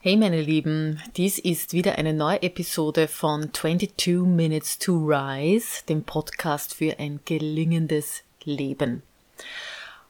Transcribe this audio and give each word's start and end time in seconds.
Hey 0.00 0.16
meine 0.16 0.40
Lieben, 0.40 1.02
dies 1.16 1.40
ist 1.40 1.72
wieder 1.72 1.98
eine 1.98 2.12
neue 2.12 2.40
Episode 2.42 3.08
von 3.08 3.52
22 3.52 4.18
Minutes 4.18 4.78
to 4.78 4.92
Rise, 4.92 5.84
dem 5.88 6.04
Podcast 6.04 6.72
für 6.72 7.00
ein 7.00 7.18
gelingendes 7.24 8.22
Leben. 8.44 9.02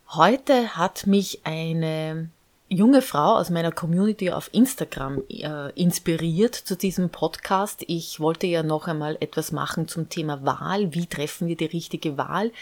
Heute 0.09 0.77
hat 0.77 1.07
mich 1.07 1.41
eine 1.45 2.29
junge 2.69 3.01
Frau 3.01 3.37
aus 3.37 3.49
meiner 3.49 3.73
Community 3.73 4.31
auf 4.31 4.51
Instagram 4.53 5.23
äh, 5.31 5.71
inspiriert 5.71 6.55
zu 6.55 6.77
diesem 6.77 7.09
Podcast. 7.09 7.83
Ich 7.87 8.21
wollte 8.21 8.47
ja 8.47 8.63
noch 8.63 8.89
einmal 8.89 9.17
etwas 9.21 9.53
machen 9.53 9.89
zum 9.89 10.11
Thema 10.11 10.45
Wahl. 10.45 10.93
Wie 10.93 11.07
treffen 11.07 11.49
wir 11.49 11.57
die 11.57 11.65
richtige 11.65 12.19
Wahl, 12.19 12.53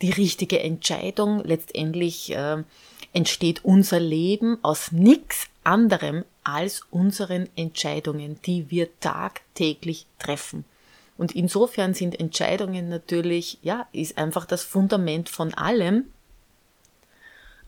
die 0.00 0.10
richtige 0.10 0.58
Entscheidung? 0.58 1.44
Letztendlich 1.44 2.34
äh, 2.34 2.64
entsteht 3.12 3.64
unser 3.64 4.00
Leben 4.00 4.58
aus 4.62 4.92
nichts 4.92 5.48
anderem 5.64 6.24
als 6.44 6.82
unseren 6.90 7.48
Entscheidungen, 7.56 8.40
die 8.44 8.70
wir 8.70 8.88
tagtäglich 9.00 10.06
treffen. 10.18 10.64
Und 11.18 11.36
insofern 11.36 11.94
sind 11.94 12.18
Entscheidungen 12.18 12.88
natürlich, 12.88 13.58
ja, 13.62 13.86
ist 13.92 14.18
einfach 14.18 14.44
das 14.44 14.64
Fundament 14.64 15.28
von 15.28 15.54
allem. 15.54 16.06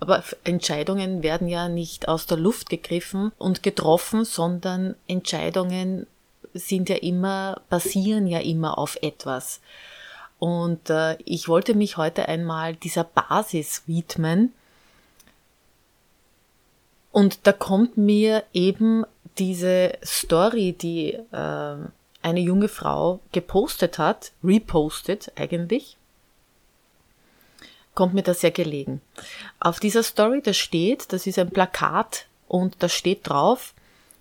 Aber 0.00 0.24
Entscheidungen 0.42 1.22
werden 1.22 1.48
ja 1.48 1.68
nicht 1.68 2.08
aus 2.08 2.26
der 2.26 2.36
Luft 2.36 2.68
gegriffen 2.68 3.32
und 3.38 3.62
getroffen, 3.62 4.24
sondern 4.24 4.96
Entscheidungen 5.06 6.06
sind 6.52 6.88
ja 6.88 6.96
immer, 6.96 7.60
basieren 7.68 8.26
ja 8.26 8.40
immer 8.40 8.78
auf 8.78 8.98
etwas. 9.02 9.60
Und 10.38 10.90
äh, 10.90 11.16
ich 11.24 11.48
wollte 11.48 11.74
mich 11.74 11.96
heute 11.96 12.28
einmal 12.28 12.74
dieser 12.74 13.04
Basis 13.04 13.84
widmen, 13.86 14.52
und 17.14 17.46
da 17.46 17.52
kommt 17.52 17.96
mir 17.96 18.42
eben 18.52 19.04
diese 19.38 19.96
Story, 20.04 20.72
die 20.72 21.12
äh, 21.12 21.76
eine 22.22 22.40
junge 22.40 22.66
Frau 22.66 23.20
gepostet 23.30 23.98
hat, 23.98 24.32
repostet 24.42 25.30
eigentlich, 25.36 25.96
kommt 27.94 28.14
mir 28.14 28.24
das 28.24 28.40
sehr 28.40 28.50
gelegen. 28.50 29.00
Auf 29.60 29.78
dieser 29.78 30.02
Story, 30.02 30.42
da 30.42 30.52
steht, 30.52 31.12
das 31.12 31.28
ist 31.28 31.38
ein 31.38 31.50
Plakat 31.50 32.26
und 32.48 32.82
da 32.82 32.88
steht 32.88 33.28
drauf, 33.28 33.74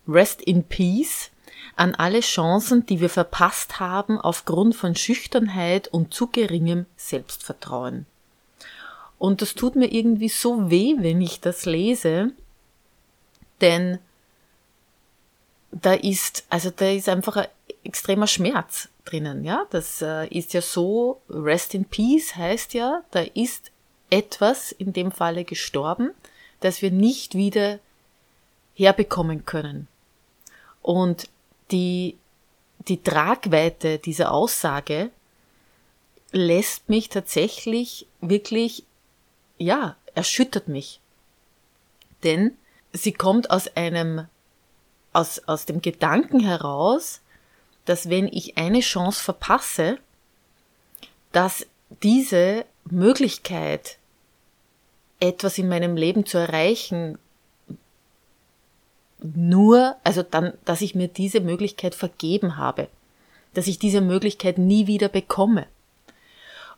Rest 0.08 0.44
in 0.44 0.64
Peace 0.64 1.32
an 1.76 1.96
alle 1.96 2.20
Chancen, 2.20 2.86
die 2.86 3.02
wir 3.02 3.10
verpasst 3.10 3.80
haben 3.80 4.22
aufgrund 4.22 4.76
von 4.76 4.96
Schüchternheit 4.96 5.88
und 5.88 6.14
zu 6.14 6.28
geringem 6.28 6.86
Selbstvertrauen. 6.96 8.06
Und 9.18 9.42
das 9.42 9.56
tut 9.56 9.76
mir 9.76 9.92
irgendwie 9.92 10.30
so 10.30 10.70
weh, 10.70 10.94
wenn 11.00 11.22
ich 11.22 11.40
das 11.40 11.66
lese, 11.66 12.34
denn 13.62 14.00
da 15.72 15.94
ist, 15.94 16.46
also 16.50 16.70
da 16.70 16.90
ist 16.90 17.10
einfach 17.10 17.38
ein 17.38 17.48
extremer 17.84 18.28
Schmerz 18.28 18.90
drinnen, 19.06 19.44
ja. 19.44 19.66
Das 19.72 20.02
äh, 20.02 20.28
ist 20.28 20.54
ja 20.54 20.62
so, 20.62 21.22
Rest 21.30 21.74
in 21.74 21.86
Peace 21.86 22.36
heißt 22.36 22.74
ja, 22.74 23.04
da 23.12 23.22
ist 23.22 23.72
etwas 24.10 24.72
in 24.72 24.94
dem 24.94 25.12
Falle 25.12 25.44
gestorben, 25.44 26.12
das 26.60 26.82
wir 26.82 26.92
nicht 26.92 27.36
wieder 27.36 27.80
herbekommen 28.76 29.46
können. 29.46 29.88
Und 30.82 31.30
die, 31.72 32.18
die 32.88 33.02
Tragweite 33.02 33.98
dieser 33.98 34.32
Aussage 34.32 35.10
lässt 36.32 36.90
mich 36.90 37.10
tatsächlich 37.10 38.08
wirklich, 38.22 38.84
ja, 39.58 39.96
erschüttert 40.16 40.68
mich. 40.68 41.00
Denn 42.24 42.58
sie 42.94 43.12
kommt 43.12 43.50
aus 43.50 43.76
einem, 43.76 44.28
aus, 45.12 45.40
aus 45.48 45.66
dem 45.66 45.82
Gedanken 45.82 46.40
heraus, 46.40 47.22
dass 47.86 48.10
wenn 48.10 48.28
ich 48.28 48.58
eine 48.58 48.80
Chance 48.80 49.22
verpasse, 49.22 49.98
dass 51.32 51.66
diese 52.02 52.66
Möglichkeit, 52.86 53.98
etwas 55.20 55.58
in 55.58 55.68
meinem 55.68 55.96
Leben 55.96 56.26
zu 56.26 56.38
erreichen, 56.38 57.18
nur, 59.20 59.96
also 60.04 60.22
dann, 60.22 60.54
dass 60.66 60.82
ich 60.82 60.96
mir 60.96 61.08
diese 61.08 61.40
Möglichkeit 61.40 61.96
vergeben 61.96 62.58
habe, 62.58 62.90
dass 63.54 63.68
ich 63.68 63.80
diese 63.80 64.02
Möglichkeit 64.02 64.58
nie 64.58 64.88
wieder 64.88 65.08
bekomme. 65.08 65.66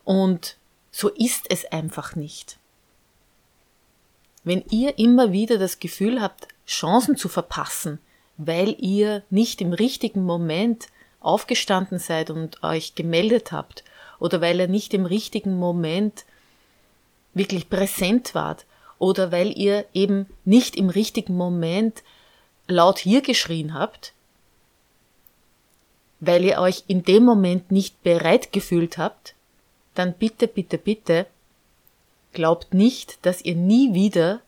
Und 0.03 0.57
so 0.91 1.09
ist 1.09 1.45
es 1.50 1.66
einfach 1.66 2.16
nicht. 2.16 2.57
Wenn 4.45 4.63
ihr 4.69 4.97
immer 4.97 5.31
wieder 5.31 5.57
das 5.57 5.79
Gefühl 5.79 6.22
habt, 6.22 6.47
Chancen 6.66 7.17
zu 7.17 7.28
verpassen, 7.28 8.00
weil 8.38 8.75
ihr 8.79 9.23
nicht 9.29 9.59
im 9.59 9.73
richtigen 9.73 10.23
Moment 10.23 10.88
aufgestanden 11.19 12.00
seid 12.00 12.29
und 12.29 12.63
euch 12.63 12.95
gemeldet 12.95 13.51
habt 13.51 13.84
oder 14.19 14.41
weil 14.41 14.59
ihr 14.59 14.67
nicht 14.67 14.94
im 14.94 15.05
richtigen 15.05 15.57
Moment 15.57 16.25
wirklich 17.34 17.69
präsent 17.69 18.35
wart 18.35 18.66
oder 19.00 19.31
weil 19.31 19.57
ihr 19.57 19.85
eben 19.94 20.28
nicht 20.45 20.75
im 20.75 20.89
richtigen 20.89 21.35
Moment 21.35 22.03
laut 22.67 23.00
hier 23.00 23.22
geschrien 23.22 23.73
habt, 23.73 24.13
weil 26.19 26.44
ihr 26.44 26.59
euch 26.59 26.84
in 26.88 27.03
dem 27.03 27.23
Moment 27.23 27.72
nicht 27.72 28.01
bereit 28.03 28.53
gefühlt 28.53 28.97
habt, 28.97 29.34
dann 29.95 30.13
bitte, 30.13 30.47
bitte, 30.47 30.78
bitte 30.78 31.25
Glaubt 32.35 32.73
nicht, 32.73 33.25
dass 33.25 33.41
ihr 33.41 33.56
nie 33.56 33.94
wieder 33.94 34.41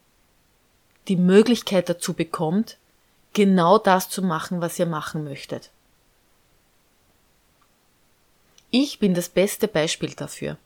die 1.07 1.15
Möglichkeit 1.15 1.87
dazu 1.87 2.13
bekommt, 2.13 2.77
genau 3.31 3.77
das 3.77 4.09
zu 4.09 4.21
machen, 4.21 4.59
was 4.59 4.77
ihr 4.77 4.85
machen 4.85 5.23
möchtet. 5.23 5.69
Ich 8.71 8.99
bin 8.99 9.13
das 9.13 9.29
beste 9.29 9.69
Beispiel 9.69 10.13
dafür. 10.13 10.57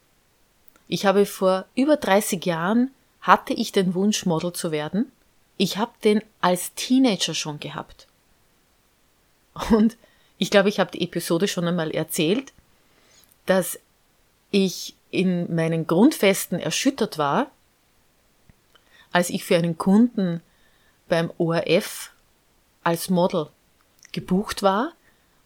Ich 0.87 1.05
habe 1.05 1.27
vor 1.27 1.65
über 1.75 1.95
30 1.95 2.43
Jahren 2.43 2.89
hatte 3.21 3.53
ich 3.53 3.71
den 3.71 3.93
Wunsch, 3.93 4.25
Model 4.25 4.51
zu 4.51 4.71
werden. 4.71 5.11
Ich 5.57 5.77
habe 5.77 5.91
den 6.03 6.23
als 6.41 6.73
Teenager 6.73 7.35
schon 7.35 7.59
gehabt. 7.59 8.07
Und 9.69 9.95
ich 10.39 10.49
glaube, 10.49 10.69
ich 10.69 10.79
habe 10.79 10.89
die 10.89 11.03
Episode 11.03 11.47
schon 11.47 11.67
einmal 11.67 11.91
erzählt, 11.91 12.51
dass 13.45 13.79
ich 14.51 14.95
in 15.09 15.53
meinen 15.53 15.87
Grundfesten 15.87 16.59
erschüttert 16.59 17.17
war, 17.17 17.51
als 19.11 19.29
ich 19.29 19.43
für 19.43 19.57
einen 19.57 19.77
Kunden 19.77 20.41
beim 21.09 21.31
ORF 21.37 22.11
als 22.83 23.09
Model 23.09 23.49
gebucht 24.11 24.63
war 24.63 24.93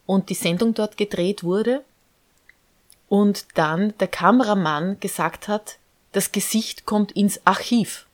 und 0.06 0.30
die 0.30 0.34
Sendung 0.34 0.74
dort 0.74 0.96
gedreht 0.96 1.42
wurde 1.42 1.84
und 3.08 3.46
dann 3.54 3.96
der 3.98 4.08
Kameramann 4.08 5.00
gesagt 5.00 5.48
hat, 5.48 5.78
das 6.12 6.32
Gesicht 6.32 6.86
kommt 6.86 7.12
ins 7.12 7.44
Archiv. 7.44 8.06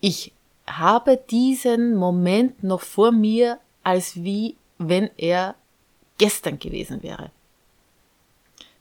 Ich 0.00 0.32
habe 0.66 1.16
diesen 1.16 1.96
Moment 1.96 2.62
noch 2.62 2.80
vor 2.80 3.12
mir, 3.12 3.58
als 3.82 4.16
wie 4.16 4.56
wenn 4.78 5.10
er 5.16 5.54
gestern 6.18 6.58
gewesen 6.58 7.02
wäre. 7.02 7.30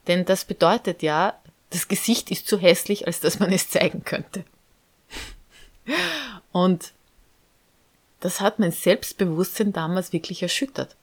Denn 0.07 0.25
das 0.25 0.45
bedeutet 0.45 1.01
ja, 1.03 1.39
das 1.69 1.87
Gesicht 1.87 2.31
ist 2.31 2.47
zu 2.47 2.57
hässlich, 2.59 3.07
als 3.07 3.19
dass 3.19 3.39
man 3.39 3.51
es 3.51 3.69
zeigen 3.69 4.03
könnte. 4.03 4.43
Und 6.51 6.91
das 8.19 8.41
hat 8.41 8.59
mein 8.59 8.71
Selbstbewusstsein 8.71 9.73
damals 9.73 10.13
wirklich 10.13 10.43
erschüttert 10.43 10.95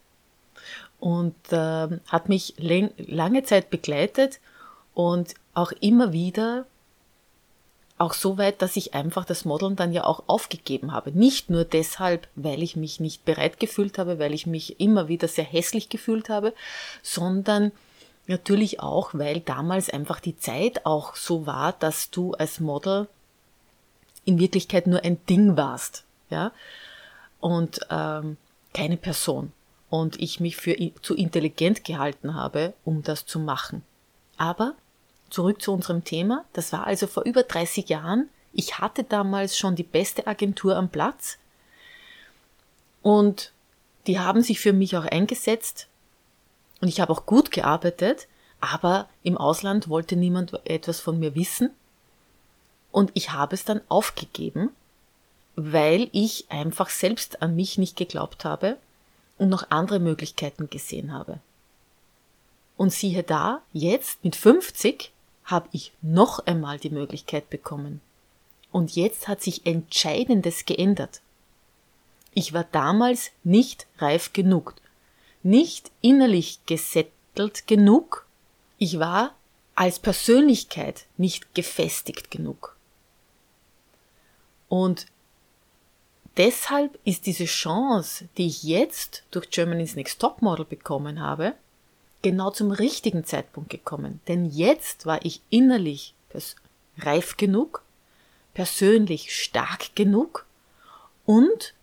und 1.00 1.34
äh, 1.50 1.88
hat 2.06 2.28
mich 2.28 2.54
lange 2.58 3.44
Zeit 3.44 3.70
begleitet 3.70 4.40
und 4.94 5.34
auch 5.54 5.72
immer 5.80 6.12
wieder 6.12 6.66
auch 7.98 8.14
so 8.14 8.38
weit, 8.38 8.62
dass 8.62 8.76
ich 8.76 8.94
einfach 8.94 9.24
das 9.24 9.44
Modeln 9.44 9.74
dann 9.74 9.92
ja 9.92 10.04
auch 10.04 10.22
aufgegeben 10.28 10.92
habe. 10.92 11.10
Nicht 11.10 11.50
nur 11.50 11.64
deshalb, 11.64 12.28
weil 12.36 12.62
ich 12.62 12.76
mich 12.76 13.00
nicht 13.00 13.24
bereit 13.24 13.58
gefühlt 13.58 13.98
habe, 13.98 14.20
weil 14.20 14.34
ich 14.34 14.46
mich 14.46 14.78
immer 14.78 15.08
wieder 15.08 15.26
sehr 15.26 15.44
hässlich 15.44 15.88
gefühlt 15.88 16.28
habe, 16.28 16.54
sondern 17.02 17.72
Natürlich 18.28 18.80
auch, 18.80 19.14
weil 19.14 19.40
damals 19.40 19.88
einfach 19.88 20.20
die 20.20 20.36
Zeit 20.36 20.84
auch 20.84 21.16
so 21.16 21.46
war, 21.46 21.72
dass 21.72 22.10
du 22.10 22.34
als 22.34 22.60
Model 22.60 23.08
in 24.26 24.38
Wirklichkeit 24.38 24.86
nur 24.86 25.02
ein 25.02 25.24
Ding 25.26 25.56
warst, 25.56 26.04
ja, 26.28 26.52
und 27.40 27.80
ähm, 27.90 28.36
keine 28.74 28.98
Person. 28.98 29.52
Und 29.88 30.20
ich 30.20 30.40
mich 30.40 30.56
für 30.56 30.76
zu 31.00 31.14
intelligent 31.14 31.82
gehalten 31.84 32.34
habe, 32.34 32.74
um 32.84 33.02
das 33.02 33.24
zu 33.24 33.38
machen. 33.38 33.82
Aber 34.36 34.74
zurück 35.30 35.62
zu 35.62 35.72
unserem 35.72 36.04
Thema. 36.04 36.44
Das 36.52 36.74
war 36.74 36.86
also 36.86 37.06
vor 37.06 37.22
über 37.24 37.42
30 37.42 37.88
Jahren. 37.88 38.28
Ich 38.52 38.78
hatte 38.78 39.04
damals 39.04 39.56
schon 39.56 39.76
die 39.76 39.82
beste 39.82 40.26
Agentur 40.26 40.76
am 40.76 40.90
Platz. 40.90 41.38
Und 43.00 43.52
die 44.06 44.18
haben 44.18 44.42
sich 44.42 44.60
für 44.60 44.74
mich 44.74 44.94
auch 44.98 45.06
eingesetzt, 45.06 45.88
und 46.80 46.88
ich 46.88 47.00
habe 47.00 47.12
auch 47.12 47.26
gut 47.26 47.50
gearbeitet, 47.50 48.28
aber 48.60 49.08
im 49.22 49.36
Ausland 49.36 49.88
wollte 49.88 50.16
niemand 50.16 50.52
etwas 50.66 51.00
von 51.00 51.18
mir 51.18 51.34
wissen. 51.34 51.70
Und 52.90 53.10
ich 53.14 53.32
habe 53.32 53.54
es 53.54 53.64
dann 53.64 53.80
aufgegeben, 53.88 54.70
weil 55.56 56.08
ich 56.12 56.46
einfach 56.50 56.88
selbst 56.88 57.42
an 57.42 57.56
mich 57.56 57.78
nicht 57.78 57.96
geglaubt 57.96 58.44
habe 58.44 58.76
und 59.38 59.48
noch 59.48 59.70
andere 59.70 59.98
Möglichkeiten 59.98 60.70
gesehen 60.70 61.12
habe. 61.12 61.40
Und 62.76 62.92
siehe 62.92 63.24
da, 63.24 63.60
jetzt 63.72 64.24
mit 64.24 64.36
50 64.36 65.12
habe 65.44 65.68
ich 65.72 65.92
noch 66.00 66.46
einmal 66.46 66.78
die 66.78 66.90
Möglichkeit 66.90 67.50
bekommen. 67.50 68.00
Und 68.70 68.94
jetzt 68.94 69.26
hat 69.28 69.42
sich 69.42 69.66
Entscheidendes 69.66 70.64
geändert. 70.64 71.20
Ich 72.34 72.52
war 72.52 72.64
damals 72.70 73.32
nicht 73.42 73.86
reif 73.98 74.32
genug, 74.32 74.74
nicht 75.42 75.90
innerlich 76.00 76.60
gesettelt 76.66 77.66
genug, 77.66 78.26
ich 78.78 78.98
war 78.98 79.34
als 79.74 79.98
Persönlichkeit 79.98 81.06
nicht 81.16 81.54
gefestigt 81.54 82.30
genug. 82.30 82.76
Und 84.68 85.06
deshalb 86.36 86.98
ist 87.04 87.26
diese 87.26 87.44
Chance, 87.44 88.28
die 88.36 88.46
ich 88.46 88.62
jetzt 88.62 89.24
durch 89.30 89.50
Germany's 89.50 89.94
Next 89.96 90.20
Top 90.20 90.42
Model 90.42 90.64
bekommen 90.64 91.20
habe, 91.20 91.54
genau 92.22 92.50
zum 92.50 92.70
richtigen 92.70 93.24
Zeitpunkt 93.24 93.70
gekommen. 93.70 94.20
Denn 94.28 94.46
jetzt 94.46 95.06
war 95.06 95.24
ich 95.24 95.40
innerlich 95.50 96.14
reif 96.98 97.36
genug, 97.36 97.82
persönlich 98.54 99.34
stark 99.34 99.94
genug 99.94 100.44
und 101.24 101.74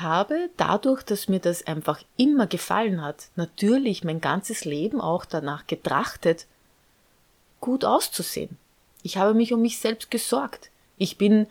habe 0.00 0.50
dadurch, 0.56 1.02
dass 1.02 1.28
mir 1.28 1.40
das 1.40 1.66
einfach 1.66 2.02
immer 2.16 2.46
gefallen 2.46 3.02
hat, 3.02 3.28
natürlich 3.36 4.04
mein 4.04 4.20
ganzes 4.20 4.64
Leben 4.64 5.00
auch 5.00 5.24
danach 5.24 5.66
getrachtet, 5.66 6.46
gut 7.60 7.84
auszusehen. 7.84 8.56
Ich 9.02 9.16
habe 9.16 9.34
mich 9.34 9.52
um 9.52 9.62
mich 9.62 9.78
selbst 9.78 10.10
gesorgt. 10.10 10.70
Ich 10.96 11.18
bin 11.18 11.46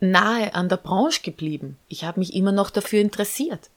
nahe 0.00 0.54
an 0.54 0.68
der 0.68 0.78
Branche 0.78 1.22
geblieben. 1.22 1.76
Ich 1.88 2.04
habe 2.04 2.20
mich 2.20 2.34
immer 2.34 2.52
noch 2.52 2.70
dafür 2.70 3.00
interessiert. 3.00 3.70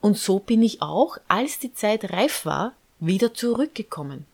Und 0.00 0.16
so 0.16 0.38
bin 0.38 0.62
ich 0.62 0.80
auch, 0.80 1.18
als 1.28 1.58
die 1.58 1.74
Zeit 1.74 2.12
reif 2.12 2.46
war, 2.46 2.72
wieder 3.00 3.34
zurückgekommen. 3.34 4.26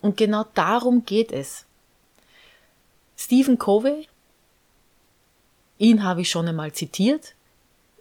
Und 0.00 0.16
genau 0.16 0.44
darum 0.54 1.04
geht 1.04 1.32
es. 1.32 1.66
Stephen 3.16 3.58
Covey, 3.58 4.08
ihn 5.78 6.02
habe 6.02 6.22
ich 6.22 6.30
schon 6.30 6.48
einmal 6.48 6.72
zitiert. 6.72 7.34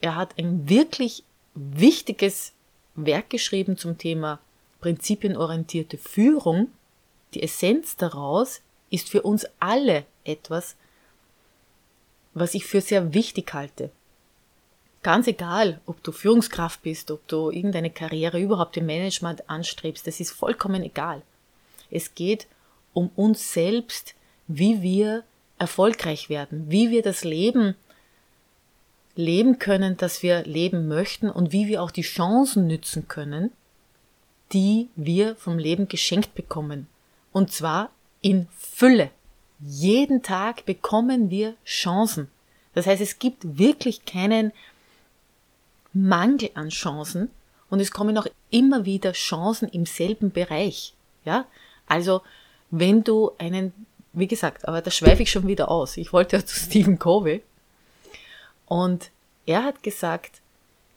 Er 0.01 0.15
hat 0.15 0.37
ein 0.37 0.69
wirklich 0.69 1.23
wichtiges 1.55 2.53
Werk 2.95 3.29
geschrieben 3.29 3.77
zum 3.77 3.97
Thema 3.97 4.39
prinzipienorientierte 4.81 5.97
Führung. 5.97 6.71
Die 7.33 7.43
Essenz 7.43 7.95
daraus 7.95 8.61
ist 8.89 9.09
für 9.09 9.21
uns 9.21 9.45
alle 9.59 10.05
etwas, 10.23 10.75
was 12.33 12.53
ich 12.53 12.65
für 12.65 12.81
sehr 12.81 13.13
wichtig 13.13 13.53
halte. 13.53 13.91
Ganz 15.03 15.27
egal, 15.27 15.79
ob 15.85 16.03
du 16.03 16.11
Führungskraft 16.11 16.81
bist, 16.81 17.11
ob 17.11 17.27
du 17.27 17.49
irgendeine 17.49 17.89
Karriere 17.89 18.39
überhaupt 18.39 18.77
im 18.77 18.85
Management 18.85 19.49
anstrebst, 19.49 20.05
das 20.05 20.19
ist 20.19 20.31
vollkommen 20.31 20.83
egal. 20.83 21.21
Es 21.89 22.13
geht 22.13 22.47
um 22.93 23.09
uns 23.15 23.53
selbst, 23.53 24.15
wie 24.47 24.81
wir 24.81 25.23
erfolgreich 25.59 26.29
werden, 26.29 26.69
wie 26.69 26.91
wir 26.91 27.01
das 27.01 27.23
Leben 27.23 27.75
leben 29.15 29.57
können, 29.57 29.97
das 29.97 30.21
wir 30.21 30.43
leben 30.43 30.87
möchten 30.87 31.29
und 31.29 31.51
wie 31.51 31.67
wir 31.67 31.81
auch 31.81 31.91
die 31.91 32.03
Chancen 32.03 32.67
nützen 32.67 33.07
können, 33.07 33.51
die 34.53 34.89
wir 34.95 35.35
vom 35.35 35.57
Leben 35.57 35.87
geschenkt 35.87 36.35
bekommen. 36.35 36.87
Und 37.31 37.51
zwar 37.51 37.89
in 38.21 38.47
Fülle. 38.57 39.09
Jeden 39.59 40.21
Tag 40.21 40.65
bekommen 40.65 41.29
wir 41.29 41.55
Chancen. 41.65 42.29
Das 42.73 42.85
heißt, 42.85 43.01
es 43.01 43.17
gibt 43.17 43.57
wirklich 43.57 44.05
keinen 44.05 44.51
Mangel 45.93 46.51
an 46.53 46.69
Chancen 46.69 47.31
und 47.69 47.79
es 47.79 47.91
kommen 47.91 48.17
auch 48.17 48.27
immer 48.51 48.85
wieder 48.85 49.13
Chancen 49.13 49.67
im 49.69 49.85
selben 49.87 50.31
Bereich. 50.31 50.93
Ja, 51.25 51.45
also 51.87 52.21
wenn 52.69 53.03
du 53.03 53.31
einen, 53.39 53.73
wie 54.17 54.27
gesagt, 54.27 54.67
aber 54.67 54.81
da 54.81 54.91
schweife 54.91 55.23
ich 55.23 55.31
schon 55.31 55.47
wieder 55.47 55.69
aus. 55.69 55.97
Ich 55.97 56.13
wollte 56.13 56.37
ja 56.37 56.45
zu 56.45 56.55
Stephen 56.57 56.99
Covey 56.99 57.43
und 58.65 59.11
er 59.45 59.63
hat 59.63 59.83
gesagt, 59.83 60.41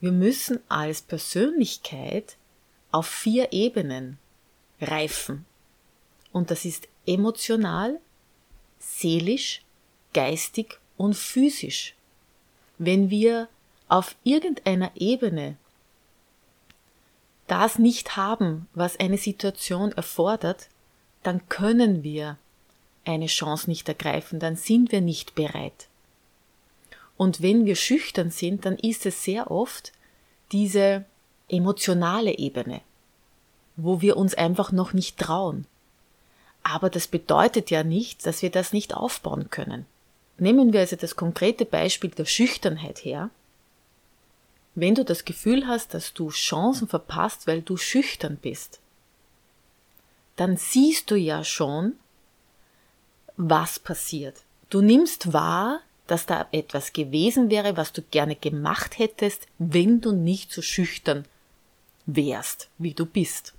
wir 0.00 0.12
müssen 0.12 0.61
als 0.69 1.02
Persönlichkeit 1.02 2.37
auf 2.90 3.06
vier 3.06 3.52
Ebenen 3.52 4.19
reifen. 4.81 5.44
Und 6.32 6.50
das 6.50 6.64
ist 6.64 6.88
emotional, 7.06 8.00
seelisch, 8.78 9.62
geistig 10.14 10.81
und 10.96 11.14
physisch. 11.14 11.94
Wenn 12.78 13.11
wir 13.11 13.49
auf 13.88 14.16
irgendeiner 14.25 14.90
Ebene 14.94 15.56
das 17.46 17.78
nicht 17.78 18.16
haben, 18.16 18.69
was 18.75 18.99
eine 18.99 19.19
Situation 19.19 19.93
erfordert, 19.93 20.69
dann 21.23 21.49
können 21.49 22.02
wir 22.02 22.38
eine 23.05 23.26
Chance 23.26 23.69
nicht 23.69 23.88
ergreifen, 23.88 24.38
dann 24.38 24.56
sind 24.56 24.93
wir 24.93 25.00
nicht 25.00 25.35
bereit. 25.35 25.88
Und 27.17 27.43
wenn 27.43 27.67
wir 27.67 27.76
schüchtern 27.76 28.31
sind, 28.31 28.64
dann 28.64 28.76
ist 28.76 29.05
es 29.06 29.25
sehr 29.25 29.50
oft 29.50 29.93
diese 30.52 31.05
emotionale 31.49 32.38
Ebene, 32.38 32.81
wo 33.76 34.00
wir 34.00 34.17
uns 34.17 34.35
einfach 34.35 34.73
noch 34.73 34.93
nicht 34.93 35.19
trauen. 35.19 35.67
Aber 36.62 36.91
das 36.91 37.08
bedeutet 37.08 37.70
ja 37.70 37.85
nicht, 37.85 38.26
dass 38.26 38.43
wir 38.43 38.50
das 38.50 38.73
nicht 38.73 38.94
aufbauen 38.94 39.50
können. 39.50 39.87
Nehmen 40.38 40.73
wir 40.73 40.81
also 40.81 40.97
das 40.97 41.17
konkrete 41.17 41.64
Beispiel 41.64 42.11
der 42.11 42.25
Schüchternheit 42.25 43.05
her. 43.05 43.31
Wenn 44.75 44.94
du 44.94 45.05
das 45.05 45.25
Gefühl 45.25 45.67
hast, 45.67 45.94
dass 45.94 46.14
du 46.14 46.31
Chancen 46.31 46.88
verpasst, 46.88 47.47
weil 47.47 47.61
du 47.61 47.76
schüchtern 47.76 48.38
bist, 48.41 48.81
dann 50.37 50.56
siehst 50.56 51.11
du 51.11 51.17
ja 51.17 51.44
schon, 51.44 51.97
was 53.36 53.78
passiert. 53.78 54.42
Du 54.68 54.80
nimmst 54.80 55.32
wahr, 55.32 55.80
dass 56.06 56.26
da 56.26 56.46
etwas 56.52 56.92
gewesen 56.92 57.50
wäre, 57.50 57.76
was 57.76 57.92
du 57.92 58.02
gerne 58.02 58.36
gemacht 58.36 58.98
hättest, 58.98 59.46
wenn 59.58 60.00
du 60.00 60.12
nicht 60.12 60.52
so 60.52 60.62
schüchtern 60.62 61.24
wärst, 62.06 62.68
wie 62.78 62.94
du 62.94 63.06
bist. 63.06 63.54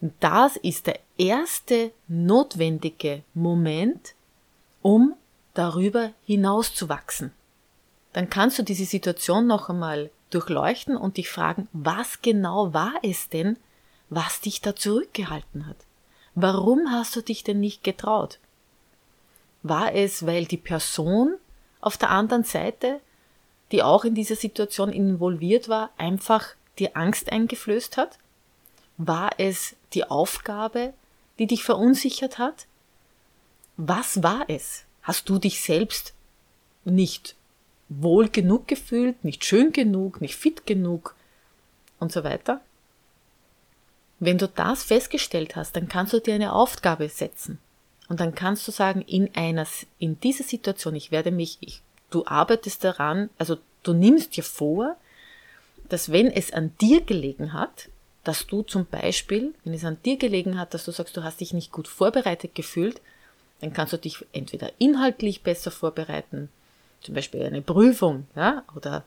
Und 0.00 0.12
das 0.20 0.56
ist 0.56 0.86
der 0.86 1.00
erste 1.16 1.90
notwendige 2.08 3.22
Moment, 3.32 4.14
um 4.82 5.14
darüber 5.54 6.12
hinauszuwachsen. 6.26 7.32
Dann 8.12 8.28
kannst 8.30 8.58
du 8.58 8.62
diese 8.62 8.84
Situation 8.84 9.46
noch 9.46 9.70
einmal 9.70 10.10
durchleuchten 10.30 10.96
und 10.96 11.16
dich 11.16 11.30
fragen, 11.30 11.68
was 11.72 12.22
genau 12.22 12.74
war 12.74 12.94
es 13.02 13.28
denn, 13.28 13.56
was 14.10 14.40
dich 14.40 14.60
da 14.60 14.76
zurückgehalten 14.76 15.66
hat? 15.66 15.76
Warum 16.34 16.90
hast 16.90 17.14
du 17.16 17.22
dich 17.22 17.44
denn 17.44 17.60
nicht 17.60 17.84
getraut? 17.84 18.38
War 19.62 19.94
es, 19.94 20.26
weil 20.26 20.44
die 20.44 20.56
Person 20.56 21.36
auf 21.80 21.96
der 21.96 22.10
anderen 22.10 22.44
Seite 22.44 23.00
die 23.74 23.82
auch 23.82 24.04
in 24.04 24.14
dieser 24.14 24.36
Situation 24.36 24.92
involviert 24.92 25.68
war, 25.68 25.90
einfach 25.96 26.54
dir 26.78 26.96
Angst 26.96 27.32
eingeflößt 27.32 27.96
hat? 27.96 28.18
War 28.96 29.30
es 29.38 29.74
die 29.94 30.04
Aufgabe, 30.04 30.94
die 31.38 31.46
dich 31.46 31.64
verunsichert 31.64 32.38
hat? 32.38 32.66
Was 33.76 34.22
war 34.22 34.44
es? 34.48 34.84
Hast 35.02 35.28
du 35.28 35.38
dich 35.38 35.60
selbst 35.60 36.14
nicht 36.84 37.34
wohl 37.88 38.28
genug 38.28 38.68
gefühlt, 38.68 39.24
nicht 39.24 39.44
schön 39.44 39.72
genug, 39.72 40.20
nicht 40.20 40.36
fit 40.36 40.66
genug 40.66 41.16
und 41.98 42.12
so 42.12 42.22
weiter? 42.22 42.60
Wenn 44.24 44.38
du 44.38 44.48
das 44.48 44.82
festgestellt 44.82 45.54
hast, 45.54 45.76
dann 45.76 45.86
kannst 45.86 46.14
du 46.14 46.18
dir 46.18 46.34
eine 46.34 46.54
Aufgabe 46.54 47.10
setzen. 47.10 47.58
Und 48.08 48.20
dann 48.20 48.34
kannst 48.34 48.66
du 48.66 48.72
sagen, 48.72 49.02
in 49.02 49.28
einer, 49.34 49.66
in 49.98 50.18
dieser 50.18 50.44
Situation, 50.44 50.94
ich 50.94 51.10
werde 51.10 51.30
mich, 51.30 51.58
ich 51.60 51.82
du 52.10 52.24
arbeitest 52.24 52.84
daran, 52.84 53.28
also 53.36 53.58
du 53.82 53.92
nimmst 53.92 54.36
dir 54.36 54.44
vor, 54.44 54.96
dass 55.90 56.10
wenn 56.10 56.28
es 56.28 56.54
an 56.54 56.72
dir 56.80 57.02
gelegen 57.02 57.52
hat, 57.52 57.90
dass 58.22 58.46
du 58.46 58.62
zum 58.62 58.86
Beispiel, 58.86 59.52
wenn 59.64 59.74
es 59.74 59.84
an 59.84 59.98
dir 60.06 60.16
gelegen 60.16 60.58
hat, 60.58 60.72
dass 60.72 60.86
du 60.86 60.92
sagst, 60.92 61.14
du 61.18 61.22
hast 61.22 61.40
dich 61.40 61.52
nicht 61.52 61.70
gut 61.70 61.86
vorbereitet 61.86 62.54
gefühlt, 62.54 63.02
dann 63.60 63.74
kannst 63.74 63.92
du 63.92 63.98
dich 63.98 64.24
entweder 64.32 64.70
inhaltlich 64.78 65.42
besser 65.42 65.70
vorbereiten, 65.70 66.48
zum 67.02 67.14
Beispiel 67.14 67.42
eine 67.42 67.60
Prüfung, 67.60 68.26
ja, 68.34 68.64
oder 68.74 69.04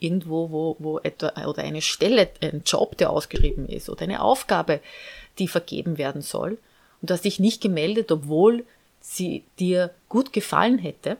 irgendwo, 0.00 0.50
wo, 0.50 0.76
wo 0.78 0.98
etwa, 0.98 1.46
oder 1.46 1.62
eine 1.62 1.82
Stelle, 1.82 2.28
ein 2.40 2.62
Job, 2.64 2.96
der 2.98 3.10
ausgeschrieben 3.10 3.68
ist, 3.68 3.88
oder 3.88 4.02
eine 4.02 4.22
Aufgabe, 4.22 4.80
die 5.38 5.48
vergeben 5.48 5.98
werden 5.98 6.22
soll, 6.22 6.58
und 7.00 7.10
du 7.10 7.14
hast 7.14 7.24
dich 7.24 7.38
nicht 7.38 7.60
gemeldet, 7.60 8.10
obwohl 8.10 8.64
sie 9.00 9.44
dir 9.58 9.94
gut 10.08 10.32
gefallen 10.32 10.78
hätte, 10.78 11.16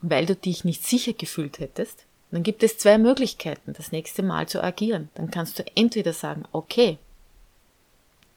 weil 0.00 0.26
du 0.26 0.34
dich 0.34 0.64
nicht 0.64 0.84
sicher 0.84 1.12
gefühlt 1.12 1.58
hättest, 1.58 2.04
dann 2.30 2.42
gibt 2.42 2.62
es 2.62 2.78
zwei 2.78 2.98
Möglichkeiten, 2.98 3.72
das 3.72 3.92
nächste 3.92 4.22
Mal 4.22 4.48
zu 4.48 4.62
agieren. 4.62 5.10
Dann 5.14 5.30
kannst 5.30 5.58
du 5.58 5.64
entweder 5.74 6.12
sagen, 6.12 6.44
okay, 6.52 6.98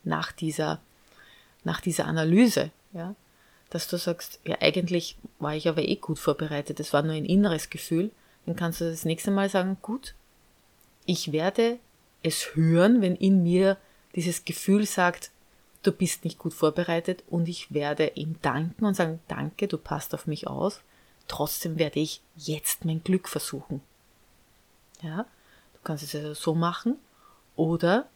nach 0.03 0.31
dieser, 0.31 0.79
nach 1.63 1.81
dieser 1.81 2.05
Analyse, 2.05 2.71
ja, 2.93 3.15
dass 3.69 3.87
du 3.87 3.97
sagst, 3.97 4.39
ja, 4.45 4.57
eigentlich 4.61 5.15
war 5.37 5.55
ich 5.55 5.67
aber 5.67 5.81
eh 5.81 5.95
gut 5.95 6.19
vorbereitet, 6.19 6.79
es 6.79 6.93
war 6.93 7.03
nur 7.03 7.13
ein 7.13 7.25
inneres 7.25 7.69
Gefühl, 7.69 8.11
dann 8.49 8.55
kannst 8.55 8.81
du 8.81 8.89
das 8.89 9.05
nächste 9.05 9.29
Mal 9.29 9.47
sagen, 9.47 9.77
gut, 9.83 10.15
ich 11.05 11.31
werde 11.31 11.77
es 12.23 12.55
hören, 12.55 12.99
wenn 12.99 13.15
in 13.15 13.43
mir 13.43 13.77
dieses 14.15 14.43
Gefühl 14.43 14.87
sagt, 14.87 15.29
du 15.83 15.91
bist 15.91 16.23
nicht 16.23 16.39
gut 16.39 16.55
vorbereitet 16.55 17.23
und 17.29 17.47
ich 17.47 17.71
werde 17.75 18.13
ihm 18.15 18.37
danken 18.41 18.85
und 18.85 18.95
sagen, 18.95 19.19
danke, 19.27 19.67
du 19.67 19.77
passt 19.77 20.15
auf 20.15 20.25
mich 20.25 20.47
aus. 20.47 20.81
Trotzdem 21.27 21.77
werde 21.77 21.99
ich 21.99 22.23
jetzt 22.37 22.85
mein 22.85 23.03
Glück 23.03 23.29
versuchen. 23.29 23.81
Ja, 25.03 25.27
du 25.73 25.79
kannst 25.83 26.03
es 26.03 26.15
also 26.15 26.33
so 26.33 26.55
machen 26.55 26.95
oder 27.55 28.09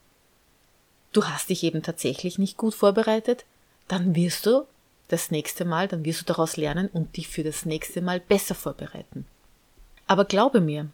du 1.12 1.26
hast 1.26 1.50
dich 1.50 1.64
eben 1.64 1.84
tatsächlich 1.84 2.40
nicht 2.40 2.58
gut 2.58 2.74
vorbereitet, 2.74 3.46
dann 3.88 4.16
wirst 4.16 4.48
du 4.48 4.66
das 5.10 5.30
nächste 5.30 5.64
Mal, 5.64 5.88
dann 5.88 6.04
wirst 6.06 6.22
du 6.22 6.26
daraus 6.26 6.58
lernen 6.58 6.88
und 6.88 7.18
dich 7.18 7.28
für 7.28 7.44
das 7.44 7.68
nächste 7.68 8.02
Mal 8.02 8.20
besser 8.20 8.56
vorbereiten. 8.56 9.28
Aber 10.08 10.26
glaube 10.26 10.62
mir, 10.62 10.90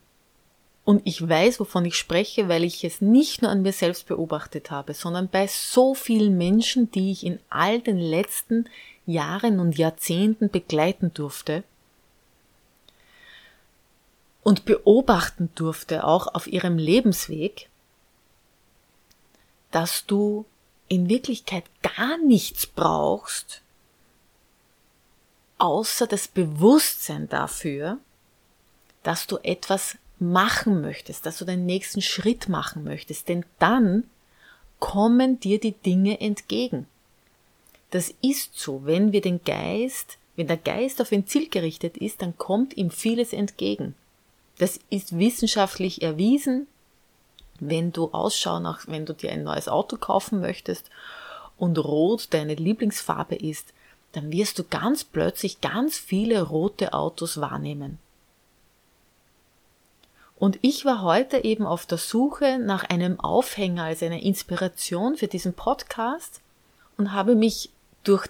und 0.86 1.06
ich 1.06 1.28
weiß, 1.28 1.60
wovon 1.60 1.86
ich 1.86 1.96
spreche, 1.96 2.48
weil 2.50 2.64
ich 2.64 2.84
es 2.84 3.00
nicht 3.00 3.42
nur 3.42 3.52
an 3.52 3.62
mir 3.62 3.74
selbst 3.74 4.08
beobachtet 4.08 4.72
habe, 4.72 4.96
sondern 4.96 5.28
bei 5.28 5.46
so 5.46 5.94
vielen 5.94 6.38
Menschen, 6.38 6.90
die 6.90 7.12
ich 7.12 7.26
in 7.26 7.40
all 7.50 7.80
den 7.80 8.00
letzten 8.00 8.68
Jahren 9.06 9.60
und 9.60 9.78
Jahrzehnten 9.78 10.50
begleiten 10.50 11.14
durfte 11.14 11.64
und 14.42 14.66
beobachten 14.66 15.50
durfte, 15.54 16.06
auch 16.06 16.34
auf 16.34 16.48
ihrem 16.48 16.78
Lebensweg, 16.78 17.70
dass 19.70 20.08
du 20.08 20.46
in 20.88 21.08
Wirklichkeit 21.08 21.66
gar 21.84 22.18
nichts 22.18 22.66
brauchst, 22.66 23.62
außer 25.60 26.08
das 26.08 26.28
Bewusstsein 26.28 27.30
dafür, 27.30 28.00
dass 29.04 29.28
du 29.28 29.38
etwas 29.38 29.98
machen 30.20 30.82
möchtest, 30.82 31.26
dass 31.26 31.38
du 31.38 31.46
den 31.46 31.66
nächsten 31.66 32.02
Schritt 32.02 32.50
machen 32.50 32.84
möchtest, 32.84 33.30
denn 33.30 33.46
dann 33.58 34.04
kommen 34.80 35.40
dir 35.40 35.60
die 35.60 35.74
Dinge 35.74 36.20
entgegen. 36.20 36.88
Das 37.92 38.14
ist 38.22 38.58
so, 38.58 38.86
wenn 38.86 39.12
wir 39.12 39.22
den 39.22 39.44
Geist, 39.44 40.18
wenn 40.36 40.48
der 40.48 40.58
Geist 40.58 41.02
auf 41.02 41.12
ein 41.12 41.28
Ziel 41.28 41.50
gerichtet 41.50 41.98
ist, 41.98 42.22
dann 42.22 42.38
kommt 42.38 42.78
ihm 42.78 42.92
vieles 42.92 43.34
entgegen. 43.34 43.96
Das 44.58 44.80
ist 44.90 45.18
wissenschaftlich 45.18 46.02
erwiesen. 46.02 46.68
Wenn 47.60 47.92
du 47.92 48.12
Ausschau 48.12 48.60
nach, 48.60 48.88
wenn 48.88 49.06
du 49.06 49.14
dir 49.14 49.32
ein 49.32 49.44
neues 49.44 49.68
Auto 49.68 49.98
kaufen 49.98 50.40
möchtest 50.40 50.90
und 51.58 51.78
Rot 51.78 52.28
deine 52.34 52.56
Lieblingsfarbe 52.56 53.36
ist, 53.36 53.74
dann 54.12 54.32
wirst 54.32 54.60
du 54.60 54.64
ganz 54.64 55.04
plötzlich 55.04 55.62
ganz 55.62 55.98
viele 55.98 56.42
rote 56.42 56.94
Autos 56.94 57.42
wahrnehmen. 57.42 58.00
Und 60.40 60.58
ich 60.62 60.86
war 60.86 61.02
heute 61.02 61.44
eben 61.44 61.66
auf 61.66 61.86
der 61.86 61.98
Suche 61.98 62.60
nach 62.60 62.86
einem 62.86 63.20
Aufhänger, 63.20 63.84
als 63.84 64.02
eine 64.02 64.24
Inspiration 64.24 65.18
für 65.18 65.28
diesen 65.28 65.54
Podcast 65.54 66.40
und 66.98 67.12
habe 67.12 67.36
mich 67.36 67.72
durch 68.06 68.28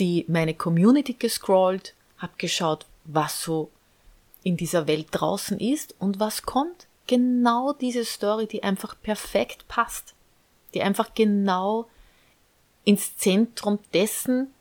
die, 0.00 0.24
meine 0.26 0.54
Community 0.54 1.14
gescrollt, 1.14 1.94
habe 2.18 2.32
geschaut, 2.36 2.86
was 3.04 3.42
so 3.42 3.70
in 4.42 4.56
dieser 4.56 4.88
Welt 4.88 5.06
draußen 5.12 5.60
ist 5.60 5.94
und 6.00 6.18
was 6.18 6.42
kommt. 6.42 6.88
Genau 7.06 7.72
diese 7.72 8.04
Story, 8.04 8.46
die 8.46 8.64
einfach 8.64 8.96
perfekt 9.00 9.68
passt, 9.68 10.14
die 10.74 10.82
einfach 10.82 11.14
genau 11.14 11.86
ins 12.84 13.16
Zentrum 13.16 13.78
dessen 13.92 14.52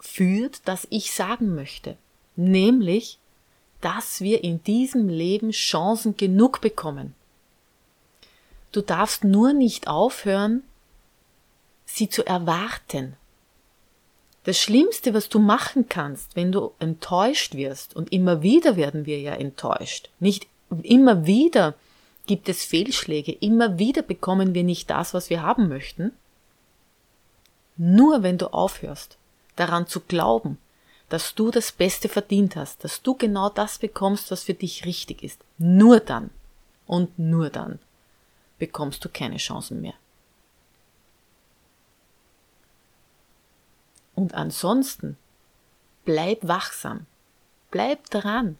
führt, 0.00 0.60
das 0.66 0.86
ich 0.90 1.12
sagen 1.14 1.54
möchte. 1.54 1.96
Nämlich, 2.36 3.18
dass 3.82 4.22
wir 4.22 4.42
in 4.42 4.62
diesem 4.64 5.08
Leben 5.08 5.50
Chancen 5.50 6.16
genug 6.16 6.62
bekommen. 6.62 7.14
Du 8.70 8.80
darfst 8.80 9.22
nur 9.22 9.52
nicht 9.52 9.86
aufhören, 9.86 10.62
sie 11.84 12.08
zu 12.08 12.24
erwarten. 12.24 13.16
Das 14.44 14.58
Schlimmste, 14.58 15.14
was 15.14 15.28
du 15.28 15.38
machen 15.38 15.88
kannst, 15.88 16.34
wenn 16.34 16.50
du 16.50 16.72
enttäuscht 16.78 17.54
wirst, 17.54 17.94
und 17.94 18.12
immer 18.12 18.42
wieder 18.42 18.76
werden 18.76 19.04
wir 19.04 19.20
ja 19.20 19.34
enttäuscht, 19.34 20.08
nicht 20.18 20.46
immer 20.82 21.26
wieder 21.26 21.74
gibt 22.26 22.48
es 22.48 22.64
Fehlschläge, 22.64 23.32
immer 23.32 23.78
wieder 23.78 24.02
bekommen 24.02 24.54
wir 24.54 24.64
nicht 24.64 24.88
das, 24.90 25.12
was 25.12 25.28
wir 25.28 25.42
haben 25.42 25.68
möchten, 25.68 26.12
nur 27.76 28.22
wenn 28.22 28.38
du 28.38 28.52
aufhörst, 28.52 29.18
daran 29.56 29.86
zu 29.86 30.00
glauben, 30.00 30.58
dass 31.12 31.34
du 31.34 31.50
das 31.50 31.72
Beste 31.72 32.08
verdient 32.08 32.56
hast, 32.56 32.84
dass 32.84 33.02
du 33.02 33.14
genau 33.14 33.50
das 33.50 33.78
bekommst, 33.78 34.30
was 34.30 34.44
für 34.44 34.54
dich 34.54 34.86
richtig 34.86 35.22
ist. 35.22 35.38
Nur 35.58 36.00
dann 36.00 36.30
und 36.86 37.18
nur 37.18 37.50
dann 37.50 37.80
bekommst 38.58 39.04
du 39.04 39.10
keine 39.10 39.36
Chancen 39.36 39.82
mehr. 39.82 39.92
Und 44.14 44.32
ansonsten 44.32 45.18
bleib 46.06 46.48
wachsam, 46.48 47.04
bleib 47.70 48.08
dran, 48.08 48.56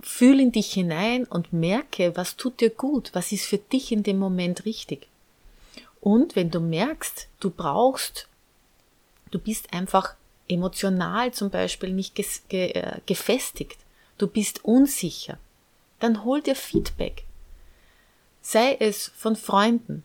fühl 0.00 0.38
in 0.38 0.52
dich 0.52 0.72
hinein 0.72 1.24
und 1.24 1.52
merke, 1.52 2.16
was 2.16 2.36
tut 2.36 2.60
dir 2.60 2.70
gut, 2.70 3.10
was 3.14 3.32
ist 3.32 3.46
für 3.46 3.58
dich 3.58 3.90
in 3.90 4.04
dem 4.04 4.20
Moment 4.20 4.64
richtig. 4.64 5.08
Und 6.00 6.36
wenn 6.36 6.52
du 6.52 6.60
merkst, 6.60 7.26
du 7.40 7.50
brauchst, 7.50 8.28
du 9.32 9.40
bist 9.40 9.72
einfach 9.72 10.14
emotional 10.48 11.32
zum 11.32 11.50
Beispiel 11.50 11.92
nicht 11.92 12.14
ge 12.14 12.26
ge 12.48 12.70
äh, 12.70 13.00
gefestigt, 13.06 13.78
du 14.18 14.26
bist 14.26 14.64
unsicher, 14.64 15.38
dann 16.00 16.24
hol 16.24 16.42
dir 16.42 16.56
Feedback. 16.56 17.24
Sei 18.42 18.76
es 18.78 19.10
von 19.16 19.36
Freunden 19.36 20.04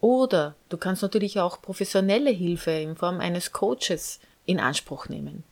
oder 0.00 0.54
du 0.68 0.76
kannst 0.76 1.02
natürlich 1.02 1.40
auch 1.40 1.62
professionelle 1.62 2.30
Hilfe 2.30 2.70
in 2.72 2.96
Form 2.96 3.20
eines 3.20 3.52
Coaches 3.52 4.20
in 4.44 4.60
Anspruch 4.60 5.08
nehmen. 5.08 5.44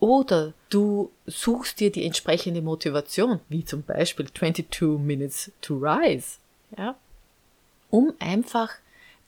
Oder 0.00 0.52
du 0.70 1.10
suchst 1.26 1.80
dir 1.80 1.90
die 1.90 2.04
entsprechende 2.04 2.62
Motivation, 2.62 3.40
wie 3.48 3.64
zum 3.64 3.82
Beispiel 3.82 4.26
22 4.32 4.98
Minutes 4.98 5.50
to 5.60 5.76
Rise, 5.76 6.38
ja, 6.76 6.96
um 7.90 8.12
einfach 8.18 8.70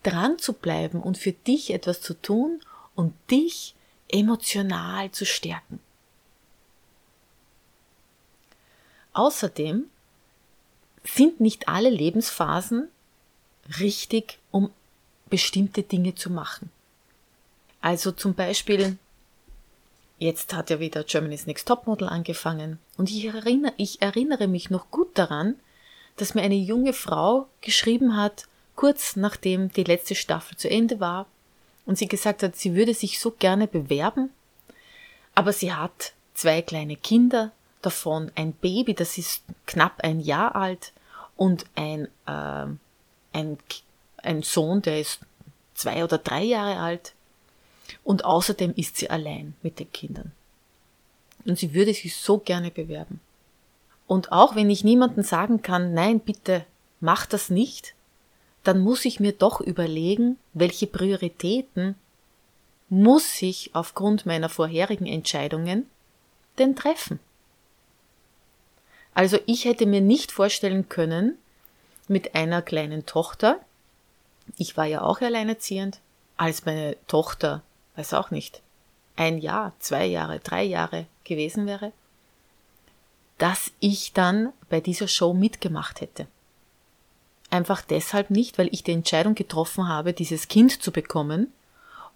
dran 0.02 0.38
zu 0.38 0.52
bleiben 0.52 1.00
und 1.00 1.18
für 1.18 1.32
dich 1.32 1.72
etwas 1.72 2.00
zu 2.00 2.14
tun 2.14 2.60
und 2.94 3.14
dich 3.30 3.75
emotional 4.08 5.10
zu 5.10 5.24
stärken. 5.24 5.80
Außerdem 9.12 9.86
sind 11.04 11.40
nicht 11.40 11.68
alle 11.68 11.90
Lebensphasen 11.90 12.88
richtig, 13.80 14.38
um 14.50 14.70
bestimmte 15.30 15.82
Dinge 15.82 16.14
zu 16.14 16.30
machen. 16.30 16.70
Also 17.80 18.12
zum 18.12 18.34
Beispiel, 18.34 18.98
jetzt 20.18 20.54
hat 20.54 20.70
ja 20.70 20.80
wieder 20.80 21.04
Germany's 21.04 21.46
Next 21.46 21.66
Topmodel 21.68 22.08
angefangen 22.08 22.78
und 22.96 23.10
ich 23.10 23.24
erinnere, 23.24 23.72
ich 23.76 24.02
erinnere 24.02 24.48
mich 24.48 24.70
noch 24.70 24.90
gut 24.90 25.16
daran, 25.16 25.56
dass 26.16 26.34
mir 26.34 26.42
eine 26.42 26.56
junge 26.56 26.92
Frau 26.92 27.48
geschrieben 27.60 28.16
hat, 28.16 28.46
kurz 28.74 29.16
nachdem 29.16 29.70
die 29.70 29.84
letzte 29.84 30.14
Staffel 30.14 30.56
zu 30.56 30.68
Ende 30.68 31.00
war, 31.00 31.26
und 31.86 31.96
sie 31.96 32.08
gesagt 32.08 32.42
hat, 32.42 32.56
sie 32.56 32.74
würde 32.74 32.92
sich 32.92 33.18
so 33.18 33.30
gerne 33.30 33.66
bewerben, 33.66 34.30
aber 35.34 35.52
sie 35.52 35.72
hat 35.72 36.12
zwei 36.34 36.60
kleine 36.62 36.96
Kinder, 36.96 37.52
davon 37.82 38.32
ein 38.34 38.52
Baby, 38.52 38.94
das 38.94 39.16
ist 39.16 39.44
knapp 39.66 40.00
ein 40.02 40.20
Jahr 40.20 40.56
alt 40.56 40.92
und 41.36 41.66
ein, 41.76 42.08
äh, 42.26 42.66
ein, 43.32 43.58
ein 44.18 44.42
Sohn, 44.42 44.82
der 44.82 45.00
ist 45.00 45.20
zwei 45.74 46.02
oder 46.02 46.18
drei 46.18 46.42
Jahre 46.42 46.80
alt 46.80 47.14
und 48.02 48.24
außerdem 48.24 48.74
ist 48.74 48.96
sie 48.96 49.08
allein 49.08 49.54
mit 49.62 49.78
den 49.78 49.90
Kindern. 49.92 50.32
Und 51.44 51.58
sie 51.58 51.74
würde 51.74 51.94
sich 51.94 52.16
so 52.16 52.38
gerne 52.38 52.72
bewerben. 52.72 53.20
Und 54.08 54.32
auch 54.32 54.56
wenn 54.56 54.70
ich 54.70 54.82
niemandem 54.82 55.22
sagen 55.22 55.62
kann, 55.62 55.94
nein, 55.94 56.20
bitte 56.20 56.64
mach 57.00 57.26
das 57.26 57.50
nicht, 57.50 57.94
dann 58.66 58.80
muss 58.80 59.04
ich 59.04 59.20
mir 59.20 59.32
doch 59.32 59.60
überlegen, 59.60 60.38
welche 60.52 60.86
Prioritäten 60.86 61.94
muss 62.88 63.40
ich 63.42 63.70
aufgrund 63.74 64.26
meiner 64.26 64.48
vorherigen 64.48 65.06
Entscheidungen 65.06 65.88
denn 66.58 66.74
treffen. 66.74 67.20
Also 69.14 69.38
ich 69.46 69.64
hätte 69.64 69.86
mir 69.86 70.00
nicht 70.00 70.32
vorstellen 70.32 70.88
können, 70.88 71.38
mit 72.08 72.34
einer 72.34 72.62
kleinen 72.62 73.06
Tochter, 73.06 73.60
ich 74.56 74.76
war 74.76 74.84
ja 74.84 75.02
auch 75.02 75.20
alleinerziehend, 75.20 76.00
als 76.36 76.64
meine 76.66 76.96
Tochter, 77.06 77.62
weiß 77.96 78.14
auch 78.14 78.30
nicht, 78.30 78.62
ein 79.16 79.38
Jahr, 79.38 79.72
zwei 79.78 80.06
Jahre, 80.06 80.38
drei 80.40 80.62
Jahre 80.64 81.06
gewesen 81.24 81.66
wäre, 81.66 81.92
dass 83.38 83.70
ich 83.80 84.12
dann 84.12 84.52
bei 84.68 84.80
dieser 84.80 85.08
Show 85.08 85.34
mitgemacht 85.34 86.00
hätte. 86.00 86.26
Einfach 87.50 87.82
deshalb 87.82 88.30
nicht, 88.30 88.58
weil 88.58 88.68
ich 88.72 88.82
die 88.82 88.92
Entscheidung 88.92 89.34
getroffen 89.34 89.88
habe, 89.88 90.12
dieses 90.12 90.48
Kind 90.48 90.82
zu 90.82 90.90
bekommen 90.90 91.52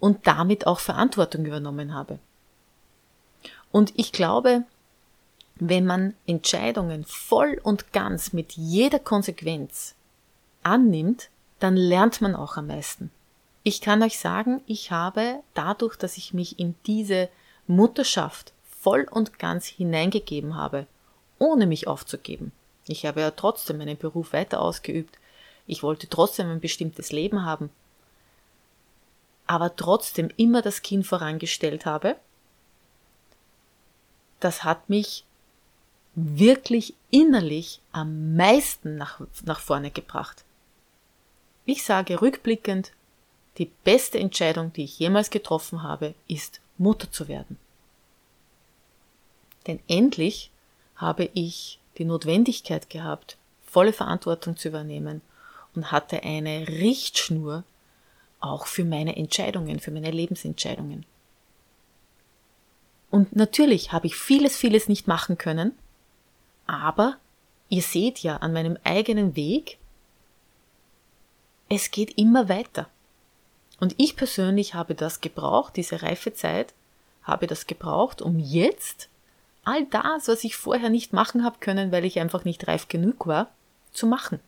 und 0.00 0.26
damit 0.26 0.66
auch 0.66 0.80
Verantwortung 0.80 1.44
übernommen 1.44 1.94
habe. 1.94 2.18
Und 3.70 3.92
ich 3.96 4.12
glaube, 4.12 4.64
wenn 5.56 5.86
man 5.86 6.14
Entscheidungen 6.26 7.04
voll 7.04 7.60
und 7.62 7.92
ganz 7.92 8.32
mit 8.32 8.52
jeder 8.52 8.98
Konsequenz 8.98 9.94
annimmt, 10.62 11.28
dann 11.58 11.76
lernt 11.76 12.20
man 12.20 12.34
auch 12.34 12.56
am 12.56 12.66
meisten. 12.66 13.10
Ich 13.62 13.80
kann 13.82 14.02
euch 14.02 14.18
sagen, 14.18 14.62
ich 14.66 14.90
habe 14.90 15.40
dadurch, 15.52 15.96
dass 15.96 16.16
ich 16.16 16.32
mich 16.32 16.58
in 16.58 16.74
diese 16.86 17.28
Mutterschaft 17.66 18.52
voll 18.80 19.06
und 19.10 19.38
ganz 19.38 19.66
hineingegeben 19.66 20.56
habe, 20.56 20.86
ohne 21.38 21.66
mich 21.66 21.86
aufzugeben. 21.86 22.52
Ich 22.90 23.06
habe 23.06 23.20
ja 23.20 23.30
trotzdem 23.30 23.78
meinen 23.78 23.96
Beruf 23.96 24.32
weiter 24.32 24.60
ausgeübt. 24.60 25.16
Ich 25.68 25.84
wollte 25.84 26.08
trotzdem 26.08 26.50
ein 26.50 26.58
bestimmtes 26.58 27.12
Leben 27.12 27.44
haben. 27.44 27.70
Aber 29.46 29.76
trotzdem 29.76 30.28
immer 30.36 30.60
das 30.60 30.82
Kind 30.82 31.06
vorangestellt 31.06 31.86
habe. 31.86 32.16
Das 34.40 34.64
hat 34.64 34.90
mich 34.90 35.24
wirklich 36.16 36.94
innerlich 37.12 37.80
am 37.92 38.34
meisten 38.34 38.96
nach, 38.96 39.20
nach 39.44 39.60
vorne 39.60 39.92
gebracht. 39.92 40.44
Ich 41.66 41.84
sage 41.84 42.20
rückblickend, 42.20 42.90
die 43.58 43.70
beste 43.84 44.18
Entscheidung, 44.18 44.72
die 44.72 44.82
ich 44.82 44.98
jemals 44.98 45.30
getroffen 45.30 45.84
habe, 45.84 46.14
ist 46.26 46.60
Mutter 46.76 47.08
zu 47.12 47.28
werden. 47.28 47.56
Denn 49.68 49.78
endlich 49.86 50.50
habe 50.96 51.30
ich 51.34 51.79
die 52.00 52.06
Notwendigkeit 52.06 52.88
gehabt, 52.88 53.36
volle 53.62 53.92
Verantwortung 53.92 54.56
zu 54.56 54.68
übernehmen 54.68 55.20
und 55.74 55.92
hatte 55.92 56.22
eine 56.22 56.66
Richtschnur 56.66 57.62
auch 58.40 58.66
für 58.66 58.84
meine 58.84 59.16
Entscheidungen, 59.16 59.80
für 59.80 59.90
meine 59.90 60.10
Lebensentscheidungen. 60.10 61.04
Und 63.10 63.36
natürlich 63.36 63.92
habe 63.92 64.06
ich 64.06 64.16
vieles, 64.16 64.56
vieles 64.56 64.88
nicht 64.88 65.08
machen 65.08 65.36
können, 65.36 65.72
aber 66.66 67.18
ihr 67.68 67.82
seht 67.82 68.20
ja 68.20 68.38
an 68.38 68.54
meinem 68.54 68.78
eigenen 68.82 69.36
Weg, 69.36 69.76
es 71.68 71.90
geht 71.90 72.16
immer 72.16 72.48
weiter. 72.48 72.88
Und 73.78 73.94
ich 73.98 74.16
persönlich 74.16 74.74
habe 74.74 74.94
das 74.94 75.20
gebraucht, 75.20 75.76
diese 75.76 76.02
Reifezeit, 76.02 76.72
habe 77.22 77.46
das 77.46 77.66
gebraucht, 77.66 78.22
um 78.22 78.38
jetzt 78.38 79.10
all 79.64 79.86
das, 79.86 80.28
was 80.28 80.44
ich 80.44 80.56
vorher 80.56 80.90
nicht 80.90 81.12
machen 81.12 81.44
habe 81.44 81.58
können, 81.60 81.92
weil 81.92 82.04
ich 82.04 82.18
einfach 82.18 82.44
nicht 82.44 82.66
reif 82.66 82.88
genug 82.88 83.26
war, 83.26 83.50
zu 83.92 84.06
machen. 84.06 84.40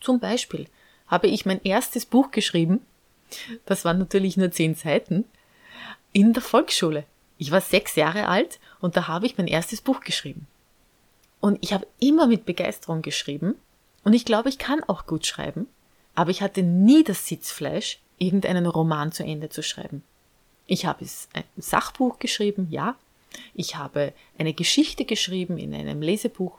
Zum 0.00 0.20
Beispiel 0.20 0.66
habe 1.06 1.28
ich 1.28 1.46
mein 1.46 1.62
erstes 1.62 2.06
Buch 2.06 2.30
geschrieben, 2.30 2.80
das 3.64 3.84
waren 3.84 3.98
natürlich 3.98 4.36
nur 4.36 4.50
zehn 4.50 4.74
Seiten, 4.74 5.24
in 6.12 6.32
der 6.32 6.42
Volksschule. 6.42 7.04
Ich 7.38 7.50
war 7.50 7.60
sechs 7.60 7.96
Jahre 7.96 8.28
alt 8.28 8.58
und 8.80 8.96
da 8.96 9.08
habe 9.08 9.26
ich 9.26 9.36
mein 9.36 9.48
erstes 9.48 9.80
Buch 9.80 10.00
geschrieben. 10.00 10.46
Und 11.40 11.58
ich 11.60 11.72
habe 11.72 11.86
immer 12.00 12.26
mit 12.26 12.46
Begeisterung 12.46 13.02
geschrieben 13.02 13.56
und 14.04 14.14
ich 14.14 14.24
glaube, 14.24 14.48
ich 14.48 14.58
kann 14.58 14.82
auch 14.84 15.06
gut 15.06 15.26
schreiben 15.26 15.68
aber 16.16 16.30
ich 16.30 16.42
hatte 16.42 16.64
nie 16.64 17.04
das 17.04 17.26
Sitzfleisch, 17.26 18.00
irgendeinen 18.18 18.66
Roman 18.66 19.12
zu 19.12 19.22
Ende 19.22 19.50
zu 19.50 19.62
schreiben. 19.62 20.02
Ich 20.66 20.86
habe 20.86 21.04
ein 21.34 21.44
Sachbuch 21.58 22.18
geschrieben, 22.18 22.66
ja. 22.70 22.96
Ich 23.58 23.76
habe 23.76 24.12
eine 24.36 24.52
Geschichte 24.52 25.06
geschrieben 25.06 25.56
in 25.56 25.74
einem 25.74 26.02
Lesebuch, 26.02 26.58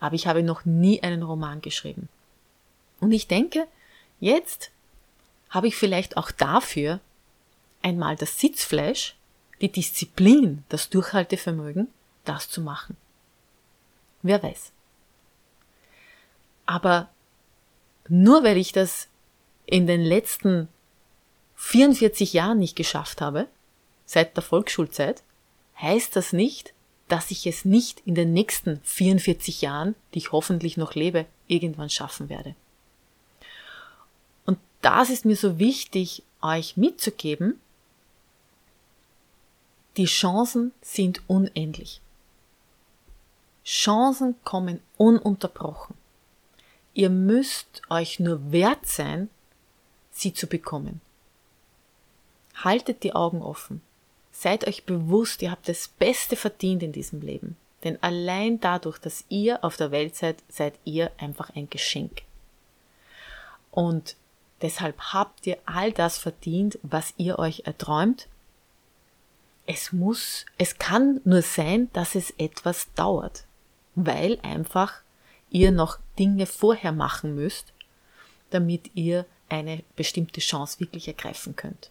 aber 0.00 0.16
ich 0.16 0.26
habe 0.26 0.42
noch 0.42 0.64
nie 0.64 1.00
einen 1.00 1.22
Roman 1.22 1.60
geschrieben. 1.60 2.08
Und 2.98 3.12
ich 3.12 3.28
denke, 3.28 3.68
jetzt 4.18 4.72
habe 5.48 5.68
ich 5.68 5.76
vielleicht 5.76 6.16
auch 6.16 6.32
dafür 6.32 6.98
einmal 7.82 8.16
das 8.16 8.40
Sitzfleisch, 8.40 9.14
die 9.60 9.70
Disziplin, 9.70 10.64
das 10.68 10.90
Durchhaltevermögen, 10.90 11.86
das 12.24 12.50
zu 12.50 12.60
machen. 12.60 12.96
Wer 14.22 14.42
weiß. 14.42 14.72
Aber 16.66 17.10
nur 18.08 18.42
weil 18.42 18.56
ich 18.56 18.72
das 18.72 19.06
in 19.66 19.86
den 19.86 20.02
letzten 20.02 20.66
44 21.54 22.32
Jahren 22.32 22.58
nicht 22.58 22.74
geschafft 22.74 23.20
habe, 23.20 23.46
seit 24.04 24.36
der 24.36 24.42
Volksschulzeit, 24.42 25.22
heißt 25.80 26.14
das 26.16 26.32
nicht, 26.32 26.72
dass 27.08 27.30
ich 27.30 27.46
es 27.46 27.64
nicht 27.64 28.02
in 28.06 28.14
den 28.14 28.32
nächsten 28.32 28.80
44 28.82 29.60
Jahren, 29.62 29.94
die 30.12 30.18
ich 30.18 30.32
hoffentlich 30.32 30.76
noch 30.76 30.94
lebe, 30.94 31.26
irgendwann 31.46 31.90
schaffen 31.90 32.28
werde. 32.28 32.54
Und 34.46 34.58
das 34.80 35.10
ist 35.10 35.24
mir 35.24 35.36
so 35.36 35.58
wichtig, 35.58 36.22
euch 36.40 36.76
mitzugeben, 36.76 37.60
die 39.96 40.06
Chancen 40.06 40.72
sind 40.82 41.22
unendlich. 41.28 42.00
Chancen 43.64 44.34
kommen 44.44 44.80
ununterbrochen. 44.96 45.94
Ihr 46.92 47.10
müsst 47.10 47.82
euch 47.88 48.20
nur 48.20 48.52
wert 48.52 48.86
sein, 48.86 49.30
sie 50.10 50.34
zu 50.34 50.46
bekommen. 50.46 51.00
Haltet 52.56 53.02
die 53.02 53.14
Augen 53.14 53.42
offen. 53.42 53.82
Seid 54.36 54.66
euch 54.66 54.84
bewusst, 54.84 55.42
ihr 55.42 55.52
habt 55.52 55.68
das 55.68 55.86
Beste 55.86 56.34
verdient 56.34 56.82
in 56.82 56.90
diesem 56.90 57.20
Leben. 57.20 57.56
Denn 57.84 58.02
allein 58.02 58.58
dadurch, 58.58 58.98
dass 58.98 59.24
ihr 59.28 59.62
auf 59.62 59.76
der 59.76 59.92
Welt 59.92 60.16
seid, 60.16 60.42
seid 60.48 60.74
ihr 60.84 61.12
einfach 61.18 61.50
ein 61.54 61.70
Geschenk. 61.70 62.22
Und 63.70 64.16
deshalb 64.60 64.98
habt 65.12 65.46
ihr 65.46 65.58
all 65.66 65.92
das 65.92 66.18
verdient, 66.18 66.80
was 66.82 67.14
ihr 67.16 67.38
euch 67.38 67.62
erträumt. 67.66 68.26
Es 69.66 69.92
muss, 69.92 70.44
es 70.58 70.78
kann 70.78 71.20
nur 71.24 71.42
sein, 71.42 71.88
dass 71.92 72.16
es 72.16 72.32
etwas 72.36 72.92
dauert, 72.94 73.44
weil 73.94 74.40
einfach 74.42 75.02
ihr 75.48 75.70
noch 75.70 76.00
Dinge 76.18 76.46
vorher 76.46 76.92
machen 76.92 77.36
müsst, 77.36 77.72
damit 78.50 78.90
ihr 78.94 79.26
eine 79.48 79.84
bestimmte 79.94 80.40
Chance 80.40 80.80
wirklich 80.80 81.06
ergreifen 81.06 81.54
könnt. 81.54 81.90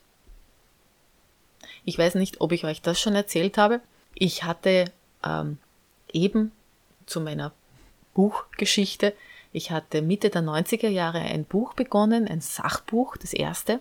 Ich 1.86 1.98
weiß 1.98 2.16
nicht, 2.16 2.42
ob 2.42 2.52
ich 2.52 2.66
euch 2.66 2.82
das 2.82 3.00
schon 3.00 3.16
erzählt 3.16 3.58
habe. 3.58 3.82
Ich 4.16 4.44
hatte 4.44 4.92
ähm, 5.24 5.58
eben 6.12 6.52
zu 7.06 7.20
meiner 7.20 7.52
Buchgeschichte, 8.14 9.14
ich 9.52 9.72
hatte 9.72 10.02
Mitte 10.02 10.30
der 10.30 10.42
90er 10.42 10.90
Jahre 10.90 11.20
ein 11.20 11.46
Buch 11.46 11.74
begonnen, 11.74 12.28
ein 12.28 12.42
Sachbuch, 12.42 13.18
das 13.18 13.34
erste, 13.34 13.80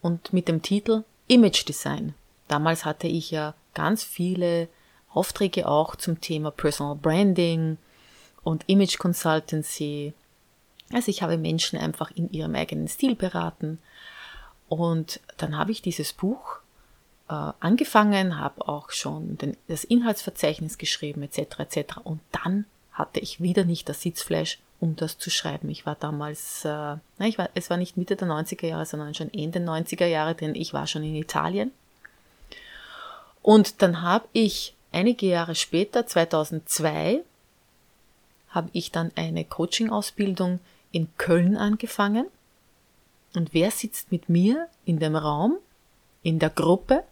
und 0.00 0.32
mit 0.32 0.48
dem 0.48 0.62
Titel 0.62 1.04
Image 1.26 1.66
Design. 1.68 2.14
Damals 2.48 2.84
hatte 2.84 3.06
ich 3.06 3.30
ja 3.30 3.54
ganz 3.74 4.04
viele 4.04 4.68
Aufträge 5.10 5.68
auch 5.68 5.96
zum 5.96 6.20
Thema 6.20 6.50
Personal 6.50 6.96
Branding, 6.96 7.78
und 8.44 8.68
Image 8.68 8.98
Consultancy. 8.98 10.12
Also 10.92 11.10
ich 11.10 11.22
habe 11.22 11.38
Menschen 11.38 11.78
einfach 11.78 12.12
in 12.12 12.30
ihrem 12.30 12.54
eigenen 12.54 12.86
Stil 12.86 13.16
beraten. 13.16 13.78
Und 14.68 15.20
dann 15.38 15.56
habe 15.56 15.72
ich 15.72 15.82
dieses 15.82 16.12
Buch 16.12 16.58
angefangen, 17.32 18.38
habe 18.38 18.68
auch 18.68 18.90
schon 18.90 19.38
den, 19.38 19.56
das 19.68 19.84
Inhaltsverzeichnis 19.84 20.78
geschrieben 20.78 21.22
etc. 21.22 21.60
etc. 21.60 21.96
Und 22.04 22.20
dann 22.32 22.66
hatte 22.92 23.20
ich 23.20 23.40
wieder 23.40 23.64
nicht 23.64 23.88
das 23.88 24.02
Sitzfleisch, 24.02 24.58
um 24.80 24.96
das 24.96 25.18
zu 25.18 25.30
schreiben. 25.30 25.70
Ich 25.70 25.86
war 25.86 25.94
damals, 25.94 26.64
äh, 26.64 26.68
nein, 26.68 27.00
ich 27.18 27.38
war, 27.38 27.48
es 27.54 27.70
war 27.70 27.76
nicht 27.76 27.96
Mitte 27.96 28.16
der 28.16 28.28
90er 28.28 28.66
Jahre, 28.66 28.86
sondern 28.86 29.14
schon 29.14 29.32
Ende 29.32 29.58
90er 29.58 30.06
Jahre, 30.06 30.34
denn 30.34 30.54
ich 30.54 30.74
war 30.74 30.86
schon 30.86 31.02
in 31.02 31.16
Italien. 31.16 31.72
Und 33.42 33.82
dann 33.82 34.02
habe 34.02 34.26
ich 34.32 34.74
einige 34.92 35.26
Jahre 35.26 35.54
später, 35.54 36.06
2002, 36.06 37.22
habe 38.50 38.70
ich 38.72 38.92
dann 38.92 39.10
eine 39.16 39.44
Coaching-Ausbildung 39.44 40.60
in 40.92 41.08
Köln 41.18 41.56
angefangen. 41.56 42.26
Und 43.34 43.52
wer 43.52 43.70
sitzt 43.70 44.12
mit 44.12 44.28
mir 44.28 44.68
in 44.84 45.00
dem 45.00 45.16
Raum, 45.16 45.56
in 46.22 46.38
der 46.38 46.50
Gruppe? 46.50 47.02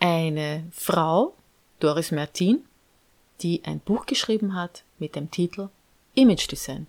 Eine 0.00 0.64
Frau, 0.72 1.34
Doris 1.78 2.10
Mertin, 2.10 2.64
die 3.42 3.62
ein 3.64 3.78
Buch 3.78 4.06
geschrieben 4.06 4.54
hat 4.54 4.82
mit 4.98 5.14
dem 5.14 5.30
Titel 5.30 5.68
Image 6.14 6.50
Design. 6.50 6.88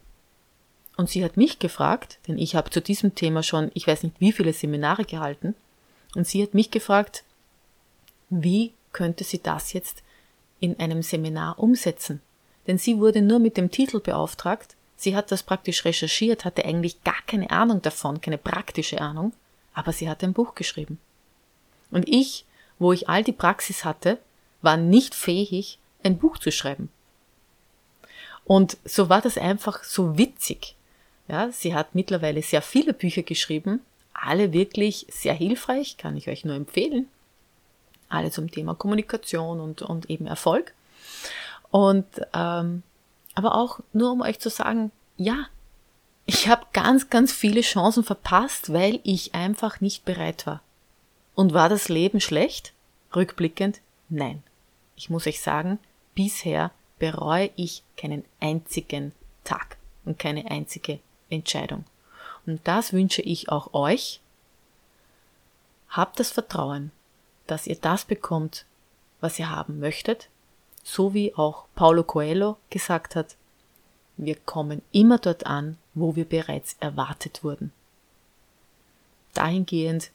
Und 0.98 1.10
sie 1.10 1.24
hat 1.24 1.38
mich 1.38 1.60
gefragt, 1.60 2.18
denn 2.28 2.38
ich 2.38 2.56
habe 2.56 2.72
zu 2.72 2.82
diesem 2.82 3.14
Thema 3.14 3.44
schon, 3.44 3.70
ich 3.76 3.86
weiß 3.86 4.04
nicht 4.04 4.20
wie 4.20 4.32
viele 4.32 4.54
Seminare 4.54 5.06
gehalten, 5.06 5.56
und 6.16 6.28
sie 6.28 6.42
hat 6.42 6.54
mich 6.54 6.72
gefragt, 6.72 7.24
wie 8.30 8.74
könnte 8.92 9.24
sie 9.24 9.42
das 9.42 9.72
jetzt 9.74 10.04
in 10.60 10.80
einem 10.80 11.04
Seminar 11.04 11.60
umsetzen? 11.60 12.22
denn 12.68 12.78
sie 12.78 13.00
wurde 13.00 13.22
nur 13.22 13.40
mit 13.40 13.58
dem 13.58 13.72
Titel 13.72 14.00
beauftragt. 14.00 14.76
Sie 14.96 15.16
hat 15.16 15.32
das 15.32 15.44
praktisch 15.44 15.84
recherchiert, 15.86 16.46
hatte 16.46 16.66
eigentlich 16.66 17.04
gar 17.04 17.22
keine 17.26 17.50
Ahnung 17.50 17.82
davon, 17.82 18.22
keine 18.22 18.38
praktische 18.38 19.02
Ahnung, 19.02 19.34
aber 19.74 19.92
sie 19.92 20.10
hat 20.10 20.24
ein 20.24 20.34
Buch 20.34 20.54
geschrieben. 20.56 21.00
Und 21.90 22.08
ich, 22.08 22.46
wo 22.82 22.92
ich 22.92 23.08
all 23.08 23.24
die 23.24 23.32
Praxis 23.32 23.86
hatte, 23.86 24.18
war 24.64 24.76
nicht 24.76 25.14
fähig, 25.14 25.78
ein 26.04 26.18
Buch 26.18 26.40
zu 26.40 26.52
schreiben. 26.52 26.90
Und 28.44 28.78
so 28.86 29.08
war 29.08 29.22
das 29.22 29.38
einfach 29.38 29.84
so 29.84 30.18
witzig. 30.18 30.76
Ja, 31.28 31.52
sie 31.52 31.76
hat 31.76 31.94
mittlerweile 31.94 32.42
sehr 32.42 32.64
viele 32.64 32.94
Bücher 32.94 33.22
geschrieben, 33.22 33.82
alle 34.14 34.52
wirklich 34.52 35.06
sehr 35.12 35.36
hilfreich, 35.36 35.98
kann 35.98 36.18
ich 36.18 36.28
euch 36.28 36.44
nur 36.44 36.56
empfehlen. 36.56 37.08
Alle 38.10 38.32
zum 38.32 38.50
Thema 38.50 38.74
Kommunikation 38.74 39.60
und, 39.60 39.84
und 39.84 40.10
eben 40.10 40.26
Erfolg. 40.26 40.74
Und 41.70 42.08
ähm, 42.34 42.82
aber 43.36 43.56
auch 43.56 43.80
nur 43.94 44.12
um 44.12 44.22
euch 44.22 44.40
zu 44.40 44.50
sagen, 44.50 44.92
ja, 45.18 45.46
ich 46.26 46.48
habe 46.48 46.66
ganz, 46.74 47.12
ganz 47.12 47.32
viele 47.32 47.62
Chancen 47.62 48.04
verpasst, 48.04 48.74
weil 48.74 49.00
ich 49.04 49.36
einfach 49.36 49.82
nicht 49.82 50.04
bereit 50.04 50.48
war. 50.48 50.62
Und 51.36 51.54
war 51.54 51.70
das 51.70 51.90
Leben 51.90 52.20
schlecht? 52.20 52.74
Rückblickend, 53.16 53.82
nein. 54.10 54.44
Ich 54.96 55.10
muss 55.10 55.28
euch 55.28 55.42
sagen, 55.42 55.80
bisher 56.14 56.72
bereue 57.00 57.50
ich 57.56 57.84
keinen 57.98 58.24
einzigen 58.40 59.12
Tag 59.44 59.78
und 60.06 60.20
keine 60.20 60.50
einzige 60.52 61.00
Entscheidung. 61.30 61.86
Und 62.46 62.62
das 62.66 62.94
wünsche 62.94 63.22
ich 63.22 63.50
auch 63.50 63.74
euch. 63.74 64.20
Habt 65.90 66.20
das 66.20 66.32
Vertrauen, 66.32 66.92
dass 67.48 67.68
ihr 67.68 67.76
das 67.76 68.06
bekommt, 68.06 68.66
was 69.20 69.40
ihr 69.40 69.50
haben 69.50 69.80
möchtet, 69.80 70.30
so 70.84 71.14
wie 71.14 71.36
auch 71.36 71.66
Paulo 71.76 72.04
Coelho 72.04 72.58
gesagt 72.70 73.16
hat, 73.16 73.36
wir 74.18 74.36
kommen 74.36 74.82
immer 74.92 75.18
dort 75.18 75.46
an, 75.46 75.78
wo 75.94 76.16
wir 76.16 76.26
bereits 76.26 76.76
erwartet 76.80 77.44
wurden. 77.44 77.72
Dahingehend 79.34 80.12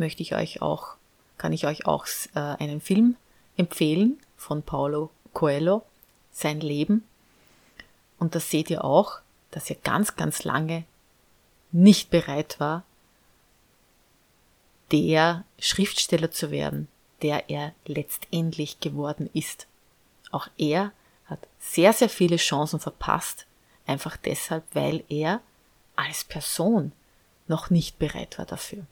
möchte 0.00 0.22
ich 0.22 0.34
euch 0.34 0.60
auch, 0.60 0.96
kann 1.38 1.52
ich 1.52 1.66
euch 1.66 1.86
auch 1.86 2.06
äh, 2.34 2.40
einen 2.40 2.80
Film 2.80 3.16
empfehlen 3.56 4.18
von 4.36 4.64
Paulo 4.64 5.10
Coelho, 5.32 5.84
sein 6.32 6.60
Leben. 6.60 7.04
Und 8.18 8.34
da 8.34 8.40
seht 8.40 8.70
ihr 8.70 8.84
auch, 8.84 9.20
dass 9.52 9.70
er 9.70 9.76
ganz, 9.76 10.16
ganz 10.16 10.42
lange 10.42 10.84
nicht 11.70 12.10
bereit 12.10 12.58
war, 12.58 12.82
der 14.90 15.44
Schriftsteller 15.58 16.32
zu 16.32 16.50
werden, 16.50 16.88
der 17.22 17.48
er 17.48 17.72
letztendlich 17.84 18.80
geworden 18.80 19.30
ist. 19.32 19.68
Auch 20.32 20.48
er 20.58 20.92
hat 21.26 21.46
sehr, 21.60 21.92
sehr 21.92 22.08
viele 22.08 22.36
Chancen 22.36 22.80
verpasst, 22.80 23.46
einfach 23.86 24.16
deshalb, 24.16 24.64
weil 24.72 25.04
er 25.08 25.40
als 25.94 26.24
Person 26.24 26.92
noch 27.46 27.70
nicht 27.70 27.98
bereit 27.98 28.38
war 28.38 28.46
dafür. 28.46 28.84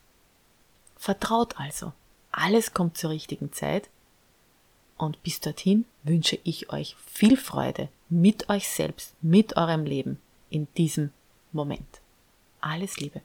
Vertraut 0.99 1.59
also. 1.59 1.93
Alles 2.33 2.75
kommt 2.75 2.99
zur 2.99 3.11
richtigen 3.11 3.53
Zeit. 3.53 3.89
Und 4.99 5.23
bis 5.23 5.41
dorthin 5.41 5.85
wünsche 6.03 6.39
ich 6.43 6.73
euch 6.73 6.97
viel 7.07 7.37
Freude 7.37 7.89
mit 8.09 8.51
euch 8.51 8.69
selbst, 8.69 9.15
mit 9.23 9.57
eurem 9.57 9.85
Leben 9.85 10.21
in 10.51 10.67
diesem 10.77 11.13
Moment. 11.53 12.01
Alles 12.61 12.99
Liebe. 12.99 13.23